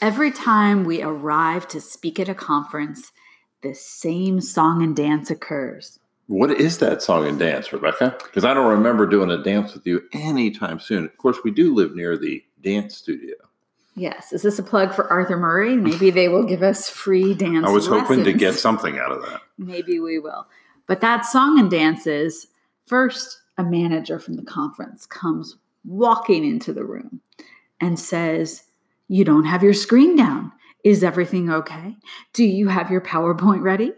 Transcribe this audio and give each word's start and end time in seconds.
Every 0.00 0.30
time 0.30 0.84
we 0.84 1.02
arrive 1.02 1.66
to 1.68 1.80
speak 1.80 2.20
at 2.20 2.28
a 2.28 2.34
conference, 2.34 3.12
the 3.62 3.74
same 3.74 4.40
song 4.40 4.82
and 4.82 4.94
dance 4.94 5.30
occurs. 5.30 5.98
What 6.26 6.50
is 6.50 6.78
that 6.78 7.02
song 7.02 7.26
and 7.26 7.38
dance, 7.38 7.72
Rebecca? 7.72 8.16
Because 8.24 8.44
I 8.44 8.52
don't 8.52 8.68
remember 8.68 9.06
doing 9.06 9.30
a 9.30 9.42
dance 9.42 9.72
with 9.72 9.86
you 9.86 10.02
anytime 10.12 10.80
soon. 10.80 11.04
Of 11.04 11.16
course, 11.16 11.38
we 11.44 11.50
do 11.50 11.74
live 11.74 11.94
near 11.94 12.18
the 12.18 12.44
dance 12.60 12.96
studio. 12.96 13.34
Yes. 13.94 14.32
Is 14.32 14.42
this 14.42 14.58
a 14.58 14.62
plug 14.62 14.92
for 14.92 15.10
Arthur 15.10 15.38
Murray? 15.38 15.76
Maybe 15.76 16.10
they 16.10 16.28
will 16.28 16.44
give 16.44 16.62
us 16.62 16.90
free 16.90 17.32
dance. 17.38 17.66
I 17.66 17.70
was 17.70 17.86
hoping 17.86 18.24
to 18.24 18.32
get 18.32 18.54
something 18.58 18.98
out 18.98 19.12
of 19.12 19.22
that. 19.22 19.40
Maybe 19.56 19.98
we 19.98 20.18
will. 20.18 20.46
But 20.86 21.00
that 21.00 21.24
song 21.24 21.58
and 21.58 21.70
dance 21.70 22.06
is 22.06 22.48
first, 22.84 23.40
a 23.56 23.64
manager 23.64 24.18
from 24.18 24.34
the 24.34 24.44
conference 24.44 25.06
comes 25.06 25.56
walking 25.84 26.44
into 26.44 26.72
the 26.74 26.84
room 26.84 27.20
and 27.80 27.98
says, 27.98 28.64
You 29.08 29.24
don't 29.24 29.44
have 29.44 29.62
your 29.62 29.74
screen 29.74 30.16
down. 30.16 30.52
Is 30.84 31.02
everything 31.02 31.50
okay? 31.50 31.96
Do 32.32 32.44
you 32.44 32.68
have 32.68 32.90
your 32.90 33.00
PowerPoint 33.00 33.62
ready? 33.62 33.92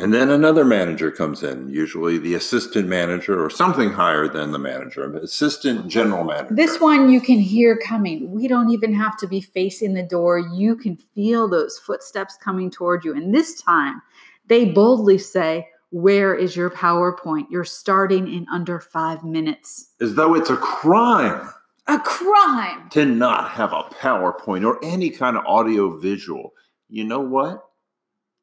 And 0.00 0.14
then 0.14 0.30
another 0.30 0.64
manager 0.64 1.10
comes 1.10 1.42
in, 1.42 1.68
usually 1.68 2.16
the 2.16 2.32
assistant 2.34 2.88
manager 2.88 3.44
or 3.44 3.50
something 3.50 3.90
higher 3.90 4.28
than 4.28 4.50
the 4.50 4.58
manager, 4.58 5.14
assistant 5.18 5.88
general 5.88 6.24
manager. 6.24 6.54
This 6.54 6.80
one 6.80 7.10
you 7.10 7.20
can 7.20 7.38
hear 7.38 7.76
coming. 7.76 8.30
We 8.30 8.48
don't 8.48 8.70
even 8.70 8.94
have 8.94 9.18
to 9.18 9.28
be 9.28 9.42
facing 9.42 9.92
the 9.92 10.02
door. 10.02 10.38
You 10.38 10.74
can 10.74 10.96
feel 10.96 11.48
those 11.48 11.78
footsteps 11.78 12.38
coming 12.42 12.70
toward 12.70 13.04
you. 13.04 13.14
And 13.14 13.34
this 13.34 13.60
time, 13.60 14.00
they 14.46 14.64
boldly 14.64 15.18
say, 15.18 15.68
Where 15.90 16.34
is 16.34 16.56
your 16.56 16.70
PowerPoint? 16.70 17.48
You're 17.50 17.64
starting 17.64 18.26
in 18.26 18.46
under 18.50 18.80
five 18.80 19.22
minutes. 19.22 19.90
as 20.00 20.14
though 20.14 20.34
it's 20.34 20.48
a 20.48 20.56
crime 20.56 21.46
A 21.94 21.98
crime. 21.98 22.88
to 22.90 23.04
not 23.04 23.50
have 23.52 23.72
a 23.72 23.82
PowerPoint 23.84 24.64
or 24.66 24.78
any 24.84 25.10
kind 25.10 25.36
of 25.36 25.44
audio 25.46 25.96
visual. 25.98 26.52
You 26.88 27.04
know 27.04 27.20
what? 27.20 27.64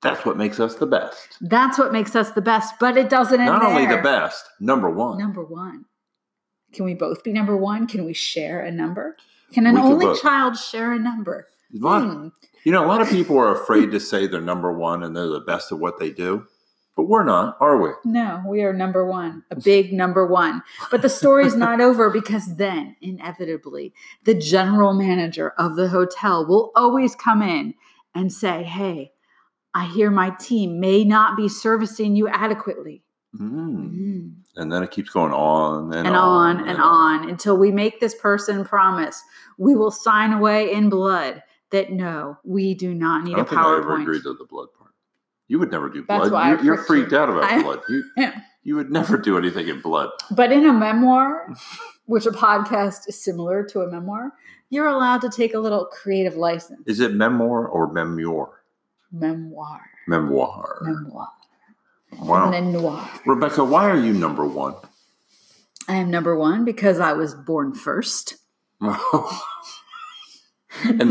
That's 0.02 0.26
what 0.26 0.38
makes 0.38 0.60
us 0.60 0.76
the 0.76 0.86
best. 0.86 1.38
That's 1.42 1.78
what 1.80 1.92
makes 1.92 2.16
us 2.16 2.32
the 2.32 2.42
best, 2.42 2.76
but 2.80 2.98
it 2.98 3.10
doesn't 3.10 3.40
end 3.40 3.48
Not 3.48 3.64
only 3.64 3.86
there. 3.86 3.98
the 3.98 4.04
best, 4.04 4.44
number 4.60 4.90
one. 4.90 5.18
Number 5.18 5.44
one. 5.44 5.86
Can 6.74 6.86
we 6.86 6.94
both 6.94 7.24
be 7.24 7.32
number 7.34 7.56
one? 7.58 7.88
Can 7.88 8.06
we 8.06 8.14
share 8.14 8.62
a 8.62 8.72
number? 8.72 9.16
Can 9.54 9.66
an 9.66 9.76
could 9.76 9.84
only 9.86 10.06
both. 10.06 10.22
child 10.22 10.58
share 10.58 10.92
a 10.92 11.00
number? 11.00 11.48
A 11.74 11.78
lot- 11.84 12.04
Hmm. 12.04 12.28
You 12.64 12.74
know, 12.74 12.84
a 12.84 12.88
lot 12.88 13.02
of 13.02 13.10
people 13.10 13.38
are 13.40 13.54
afraid 13.54 13.92
to 13.92 14.00
say 14.00 14.28
they're 14.28 14.42
number 14.42 14.74
one 14.74 15.02
and 15.04 15.16
they're 15.16 15.28
the 15.30 15.40
best 15.40 15.72
at 15.72 15.80
what 15.80 16.00
they 16.00 16.10
do, 16.12 16.46
but 16.98 17.04
we're 17.04 17.24
not, 17.24 17.56
are 17.62 17.80
we? 17.80 17.92
No, 18.04 18.44
we 18.46 18.64
are 18.64 18.74
number 18.74 19.06
one, 19.06 19.44
a 19.52 19.56
big 19.56 19.94
number 19.94 20.26
one. 20.26 20.64
But 20.90 21.04
the 21.04 21.10
story's 21.10 21.56
not 21.68 21.80
over 21.80 22.10
because 22.10 22.58
then, 22.58 22.98
inevitably, 23.02 23.94
the 24.24 24.34
general 24.34 24.94
manager 24.94 25.54
of 25.60 25.76
the 25.76 25.88
hotel 25.88 26.46
will 26.46 26.72
always 26.76 27.16
come 27.16 27.44
in 27.44 27.76
and 28.16 28.34
say, 28.34 28.64
Hey, 28.64 29.12
I 29.76 29.86
hear 29.86 30.10
my 30.10 30.32
team 30.32 30.80
may 30.80 31.04
not 31.04 31.38
be 31.38 31.48
servicing 31.48 32.16
you 32.16 32.28
adequately. 32.28 33.04
Mm. 33.40 33.92
Mm. 33.92 34.34
And 34.56 34.72
then 34.72 34.82
it 34.82 34.90
keeps 34.90 35.12
going 35.12 35.32
on 35.32 35.94
and, 35.94 36.08
And 36.08 36.18
on 36.18 36.68
and 36.68 36.80
on 36.82 37.30
until 37.30 37.58
we 37.58 37.72
make 37.72 38.00
this 38.00 38.16
person 38.16 38.66
promise 38.66 39.22
we 39.60 39.76
will 39.76 39.92
sign 39.92 40.34
away 40.34 40.74
in 40.74 40.90
blood 40.90 41.44
that 41.70 41.92
no, 41.92 42.38
we 42.44 42.74
do 42.74 42.96
not 42.96 43.24
need 43.24 43.34
a 43.34 43.38
don't 43.38 43.50
think 43.50 43.62
I 43.62 43.78
ever 43.78 43.84
PowerPoint. 43.84 44.02
agreed 44.04 44.24
to 44.24 44.34
the 44.34 44.46
blood. 44.50 44.70
You 45.48 45.60
would 45.60 45.72
never 45.72 45.90
do 45.90 46.04
blood. 46.04 46.32
You're, 46.32 46.64
you're 46.64 46.84
freaked 46.84 47.14
out 47.14 47.30
about 47.30 47.44
I- 47.46 47.62
blood. 47.62 47.82
You, 47.90 48.04
Yeah. 48.18 48.42
you 48.64 48.76
would 48.76 48.92
never 48.92 49.18
do 49.18 49.38
anything 49.38 49.68
in 49.68 49.80
blood. 49.82 50.10
But 50.32 50.52
in 50.52 50.66
a 50.66 50.74
memoir, 50.74 51.54
which 52.06 52.26
a 52.26 52.32
podcast 52.32 53.08
is 53.08 53.22
similar 53.24 53.64
to 53.66 53.82
a 53.82 53.92
memoir, 53.92 54.34
you're 54.70 54.88
allowed 54.88 55.22
to 55.22 55.30
take 55.30 55.54
a 55.54 55.60
little 55.60 55.86
creative 55.86 56.36
license. 56.36 56.82
Is 56.86 57.00
it 57.00 57.14
memoir 57.14 57.68
or 57.68 57.92
memoir? 57.92 58.62
memoir. 59.12 59.82
Memoir. 60.08 60.80
Memoir. 60.82 61.28
Wow. 62.20 62.50
Memoir. 62.52 63.10
Rebecca, 63.26 63.64
why 63.64 63.90
are 63.90 63.98
you 63.98 64.14
number 64.14 64.46
one? 64.46 64.76
I 65.88 65.96
am 65.96 66.12
number 66.12 66.38
one 66.38 66.66
because 66.66 67.00
I 67.00 67.14
was 67.14 67.34
born 67.34 67.74
first. 67.74 68.36
and 68.82 68.92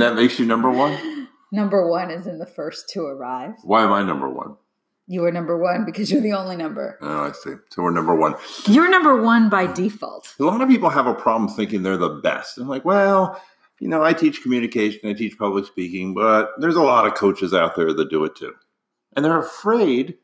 that 0.01 0.15
makes 0.15 0.39
you 0.39 0.45
number 0.47 0.71
one? 0.71 0.93
Number 1.53 1.89
one 1.89 2.11
is 2.11 2.27
in 2.27 2.39
the 2.39 2.47
first 2.47 2.89
to 2.91 3.03
arrive. 3.05 3.55
Why 3.63 3.85
am 3.85 3.93
I 3.93 4.03
number 4.03 4.29
one? 4.29 4.57
You 5.09 5.25
are 5.25 5.31
number 5.31 5.57
one 5.57 5.85
because 5.85 6.11
you're 6.11 6.21
the 6.21 6.33
only 6.33 6.57
number. 6.57 6.99
Oh, 7.01 7.25
I 7.25 7.33
see. 7.33 7.55
So 7.71 7.83
we're 7.83 7.93
number 7.93 8.15
one. 8.15 8.35
You're 8.67 8.91
number 8.91 9.23
one 9.23 9.49
by 9.49 9.73
default. 9.73 10.35
A 10.41 10.45
lot 10.45 10.61
of 10.61 10.69
people 10.69 10.91
have 10.91 11.07
a 11.07 11.15
problem 11.15 11.49
thinking 11.49 11.83
they're 11.83 11.97
the 11.97 12.21
best. 12.23 12.59
I'm 12.59 12.67
like, 12.67 12.85
well, 12.85 13.41
you 13.79 13.89
know, 13.89 14.03
I 14.03 14.15
teach 14.15 14.43
communication, 14.43 15.09
I 15.09 15.13
teach 15.13 15.39
public 15.39 15.67
speaking, 15.67 16.15
but 16.15 16.51
there's 16.59 16.77
a 16.77 16.83
lot 16.83 17.07
of 17.07 17.15
coaches 17.15 17.55
out 17.55 17.77
there 17.77 17.93
that 17.93 18.11
do 18.11 18.25
it 18.25 18.35
too. 18.35 18.55
And 19.15 19.25
they're 19.25 19.39
afraid 19.39 20.17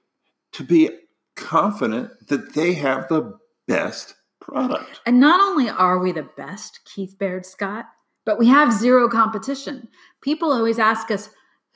to 0.53 0.65
be 0.65 0.91
confident 1.37 2.11
that 2.29 2.55
they 2.55 2.73
have 2.75 3.09
the 3.09 3.39
best 3.69 4.15
product. 4.41 5.01
And 5.07 5.21
not 5.21 5.41
only 5.41 5.69
are 5.69 5.99
we 5.99 6.13
the 6.13 6.29
best, 6.37 6.81
Keith 6.85 7.17
Baird 7.19 7.47
Scott, 7.47 7.87
but 8.25 8.39
we 8.39 8.49
have 8.49 8.73
zero 8.73 9.09
competition. 9.09 9.89
People 10.21 10.53
always 10.53 10.79
ask 10.79 11.11
us, 11.11 11.31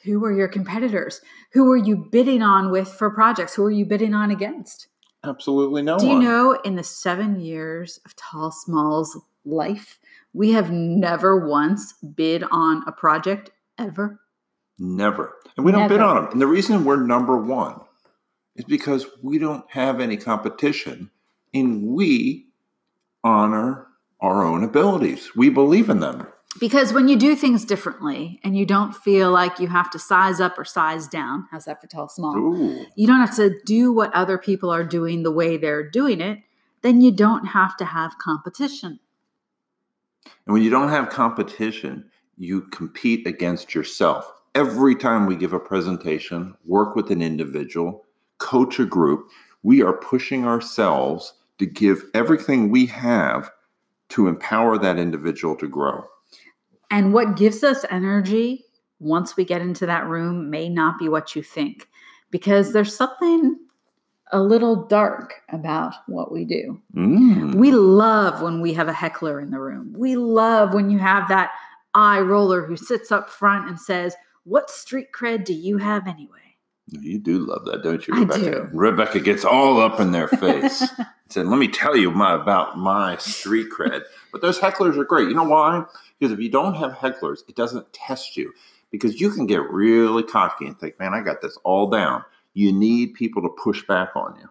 who 0.05 0.25
are 0.25 0.33
your 0.33 0.49
competitors? 0.49 1.21
Who 1.53 1.71
are 1.73 1.77
you 1.77 1.97
bidding 1.97 2.43
on 2.43 2.71
with 2.71 2.89
for 2.89 3.11
projects? 3.11 3.55
Who 3.55 3.65
are 3.65 3.71
you 3.71 3.84
bidding 3.84 4.15
on 4.15 4.31
against? 4.31 4.89
Absolutely 5.25 5.83
no 5.83 5.99
Do 5.99 6.07
you 6.07 6.12
one. 6.12 6.25
know 6.25 6.53
in 6.65 6.77
the 6.77 6.84
seven 6.84 7.41
years 7.41 7.99
of 8.05 8.15
Tall 8.15 8.53
Small's 8.53 9.19
life, 9.45 9.99
we 10.33 10.53
have 10.53 10.71
never 10.71 11.49
once 11.49 11.95
bid 11.95 12.45
on 12.51 12.84
a 12.87 12.93
project 12.93 13.51
ever? 13.78 14.21
Never. 14.78 15.34
And 15.57 15.65
we 15.65 15.73
don't 15.73 15.89
bid 15.89 16.01
on 16.01 16.17
them. 16.17 16.33
And 16.33 16.41
the 16.41 16.47
reason 16.47 16.84
we're 16.84 17.03
number 17.03 17.37
one 17.37 17.81
is 18.55 18.65
because 18.65 19.07
we 19.23 19.39
don't 19.39 19.65
have 19.71 20.01
any 20.01 20.17
competition 20.17 21.11
and 21.53 21.83
we 21.83 22.47
honor 23.25 23.87
our 24.21 24.44
own 24.44 24.65
abilities. 24.65 25.31
We 25.37 25.50
believe 25.50 25.91
in 25.91 26.00
them. 26.00 26.27
Because 26.59 26.93
when 26.93 27.06
you 27.09 27.16
do 27.16 27.37
things 27.37 27.65
differently 27.65 28.41
and 28.43 28.56
you 28.56 28.65
don't 28.65 28.94
feel 28.94 29.31
like 29.31 29.60
you 29.60 29.69
have 29.69 29.91
to 29.91 29.99
size 29.99 30.41
up 30.41 30.59
or 30.59 30.65
size 30.65 31.06
down, 31.06 31.47
how's 31.50 31.66
that 31.66 31.81
for 31.81 31.87
Tall 31.87 32.09
Small? 32.09 32.37
Ooh. 32.37 32.87
you 32.97 33.06
don't 33.06 33.21
have 33.21 33.37
to 33.37 33.54
do 33.66 33.93
what 33.93 34.12
other 34.15 34.38
people 34.38 34.71
are 34.71 34.84
doing 34.84 35.22
the 35.22 35.31
way 35.31 35.59
they're 35.59 35.88
doing 35.88 36.21
it, 36.21 36.38
then 36.82 37.03
you 37.03 37.12
don't 37.12 37.47
have 37.47 37.77
to 37.77 37.84
have 37.84 38.16
competition. 38.19 38.99
And 40.47 40.54
when 40.54 40.62
you 40.62 40.71
don't 40.71 40.88
have 40.88 41.10
competition, 41.10 42.10
you 42.38 42.62
compete 42.62 43.27
against 43.27 43.75
yourself. 43.75 44.31
Every 44.54 44.94
time 44.94 45.27
we 45.27 45.37
give 45.37 45.53
a 45.53 45.60
presentation, 45.60 46.54
work 46.65 46.97
with 46.97 47.10
an 47.10 47.21
individual, 47.21 48.04
coach 48.38 48.78
a 48.78 48.87
group, 48.87 49.28
we 49.62 49.83
are 49.83 49.93
pushing 49.93 50.47
ourselves 50.47 51.34
to 51.59 51.66
give 51.66 52.03
everything 52.15 52.71
we 52.71 52.87
have 52.87 53.50
to 54.16 54.28
empower 54.28 54.78
that 54.78 54.99
individual 54.99 55.54
to 55.54 55.69
grow. 55.69 56.03
And 56.91 57.12
what 57.12 57.37
gives 57.37 57.62
us 57.62 57.84
energy 57.91 58.65
once 58.99 59.37
we 59.37 59.44
get 59.44 59.60
into 59.60 59.84
that 59.84 60.06
room 60.06 60.49
may 60.49 60.71
not 60.71 60.99
be 60.99 61.10
what 61.10 61.37
you 61.37 61.43
think, 61.43 61.87
because 62.31 62.72
there's 62.72 62.97
something 62.97 63.59
a 64.32 64.41
little 64.41 64.87
dark 64.87 65.34
about 65.50 65.94
what 66.06 66.32
we 66.32 66.47
do. 66.47 66.81
Mm. 66.94 67.56
We 67.56 67.72
love 67.72 68.41
when 68.41 68.62
we 68.62 68.72
have 68.72 68.88
a 68.88 68.93
heckler 68.93 69.38
in 69.38 69.50
the 69.50 69.60
room. 69.60 69.94
We 69.94 70.16
love 70.16 70.72
when 70.72 70.88
you 70.88 70.98
have 70.98 71.28
that 71.28 71.53
eye 71.94 72.21
roller 72.21 72.65
who 72.65 72.77
sits 72.77 73.12
up 73.12 73.28
front 73.28 73.69
and 73.69 73.78
says, 73.78 74.16
What 74.44 74.71
street 74.71 75.09
cred 75.15 75.44
do 75.44 75.53
you 75.53 75.77
have 75.77 76.09
anyway? 76.09 76.56
You 76.88 77.19
do 77.19 77.38
love 77.47 77.66
that, 77.66 77.83
don't 77.83 78.06
you, 78.09 78.15
I 78.15 78.21
Rebecca? 78.21 78.41
do. 78.41 78.69
Rebecca 78.72 79.21
gets 79.21 79.44
all 79.44 79.78
up 79.78 80.00
in 80.00 80.12
their 80.12 80.28
face. 80.28 80.84
Said, 81.29 81.47
"Let 81.47 81.59
me 81.59 81.69
tell 81.69 81.97
you 81.97 82.11
my, 82.11 82.35
about 82.35 82.79
my 82.79 83.17
street 83.17 83.69
cred." 83.77 84.03
But 84.33 84.43
those 84.43 84.59
hecklers 84.59 84.97
are 84.97 85.05
great. 85.05 85.29
You 85.29 85.35
know 85.35 85.45
why? 85.45 85.85
Because 86.19 86.33
if 86.33 86.41
you 86.41 86.51
don't 86.51 86.75
have 86.75 86.93
hecklers, 86.93 87.41
it 87.49 87.57
doesn't 87.57 87.93
test 87.93 88.37
you. 88.37 88.53
Because 88.91 89.21
you 89.21 89.31
can 89.31 89.47
get 89.47 89.69
really 89.71 90.23
cocky 90.23 90.67
and 90.67 90.78
think, 90.78 90.99
"Man, 90.99 91.15
I 91.15 91.23
got 91.23 91.43
this 91.43 91.59
all 91.65 91.89
down." 91.89 92.25
You 92.55 92.73
need 92.73 93.15
people 93.15 93.43
to 93.43 93.49
push 93.49 93.87
back 93.87 94.17
on 94.17 94.37
you. 94.41 94.49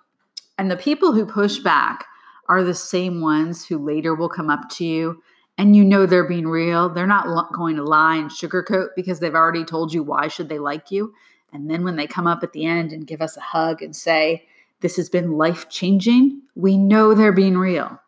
And 0.57 0.69
the 0.69 0.77
people 0.77 1.11
who 1.11 1.25
push 1.25 1.59
back 1.59 2.05
are 2.47 2.63
the 2.63 2.75
same 2.75 3.21
ones 3.21 3.65
who 3.65 3.77
later 3.77 4.13
will 4.13 4.29
come 4.29 4.49
up 4.49 4.69
to 4.69 4.85
you 4.85 5.21
and 5.57 5.75
you 5.75 5.83
know 5.83 6.05
they're 6.05 6.27
being 6.27 6.47
real. 6.47 6.89
They're 6.89 7.07
not 7.07 7.53
going 7.53 7.77
to 7.77 7.83
lie 7.83 8.17
and 8.17 8.29
sugarcoat 8.29 8.89
because 8.95 9.19
they've 9.19 9.33
already 9.33 9.63
told 9.63 9.93
you 9.93 10.03
why 10.03 10.27
should 10.27 10.49
they 10.49 10.59
like 10.59 10.91
you. 10.91 11.13
And 11.53 11.69
then 11.69 11.83
when 11.83 11.95
they 11.95 12.07
come 12.07 12.27
up 12.27 12.43
at 12.43 12.51
the 12.51 12.65
end 12.65 12.91
and 12.91 13.07
give 13.07 13.21
us 13.21 13.37
a 13.37 13.41
hug 13.41 13.81
and 13.81 13.95
say, 13.95 14.45
"This 14.85 14.97
has 14.97 15.09
been 15.09 15.31
life-changing," 15.31 16.43
we 16.53 16.77
know 16.77 17.15
they're 17.15 17.31
being 17.31 17.57
real. 17.57 17.99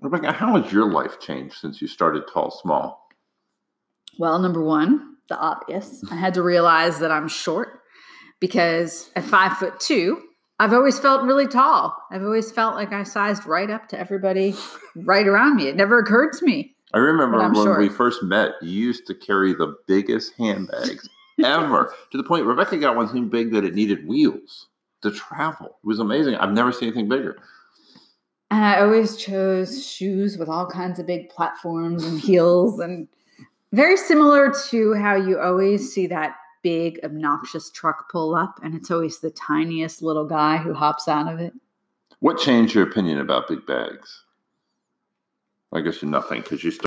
Rebecca, 0.00 0.32
how 0.32 0.58
has 0.58 0.72
your 0.72 0.90
life 0.90 1.20
changed 1.20 1.56
since 1.56 1.82
you 1.82 1.86
started 1.86 2.22
Tall 2.26 2.50
Small? 2.50 3.06
Well, 4.18 4.38
number 4.38 4.64
1, 4.64 5.16
the 5.28 5.38
obvious. 5.38 6.02
I 6.10 6.16
had 6.16 6.32
to 6.32 6.42
realize 6.42 7.00
that 7.00 7.10
I'm 7.10 7.28
short 7.28 7.80
because 8.40 9.10
at 9.14 9.24
5 9.24 9.58
foot 9.58 9.78
2, 9.78 10.22
I've 10.58 10.72
always 10.72 10.98
felt 10.98 11.24
really 11.24 11.46
tall. 11.46 11.94
I've 12.10 12.22
always 12.22 12.50
felt 12.50 12.76
like 12.76 12.94
I 12.94 13.02
sized 13.02 13.44
right 13.44 13.68
up 13.68 13.88
to 13.88 13.98
everybody 14.00 14.54
right 14.96 15.26
around 15.26 15.56
me. 15.56 15.68
It 15.68 15.76
never 15.76 15.98
occurred 15.98 16.32
to 16.38 16.46
me 16.46 16.72
I 16.94 16.98
remember 16.98 17.38
when 17.38 17.54
sure. 17.54 17.78
we 17.78 17.88
first 17.88 18.22
met, 18.22 18.52
you 18.60 18.70
used 18.70 19.06
to 19.06 19.14
carry 19.14 19.54
the 19.54 19.76
biggest 19.86 20.34
handbags 20.36 21.08
ever 21.44 21.94
to 22.10 22.16
the 22.18 22.24
point 22.24 22.44
Rebecca 22.44 22.76
got 22.78 22.96
one 22.96 23.08
so 23.08 23.20
big 23.22 23.52
that 23.52 23.64
it 23.64 23.74
needed 23.74 24.06
wheels 24.06 24.68
to 25.02 25.10
travel. 25.10 25.66
It 25.66 25.86
was 25.86 25.98
amazing. 25.98 26.36
I've 26.36 26.52
never 26.52 26.72
seen 26.72 26.88
anything 26.88 27.08
bigger. 27.08 27.36
And 28.50 28.64
I 28.64 28.80
always 28.80 29.16
chose 29.16 29.86
shoes 29.86 30.36
with 30.36 30.48
all 30.48 30.66
kinds 30.66 30.98
of 30.98 31.06
big 31.06 31.30
platforms 31.30 32.04
and 32.04 32.20
heels, 32.20 32.80
and 32.80 33.08
very 33.72 33.96
similar 33.96 34.52
to 34.68 34.94
how 34.94 35.14
you 35.14 35.38
always 35.38 35.92
see 35.92 36.06
that 36.08 36.36
big, 36.62 37.00
obnoxious 37.02 37.70
truck 37.70 38.10
pull 38.10 38.34
up, 38.34 38.60
and 38.62 38.74
it's 38.74 38.90
always 38.90 39.20
the 39.20 39.30
tiniest 39.30 40.02
little 40.02 40.26
guy 40.26 40.58
who 40.58 40.74
hops 40.74 41.08
out 41.08 41.32
of 41.32 41.40
it. 41.40 41.52
What 42.20 42.38
changed 42.38 42.74
your 42.74 42.84
opinion 42.86 43.18
about 43.18 43.48
big 43.48 43.66
bags? 43.66 44.24
I 45.72 45.80
guess 45.80 46.02
nothing 46.02 46.42
because 46.42 46.62
you 46.62 46.70